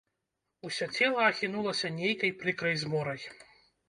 Усё 0.69 0.85
цела 0.99 1.21
ахінулася 1.31 1.91
нейкай 1.97 2.31
прыкрай 2.39 2.75
зморай. 2.85 3.21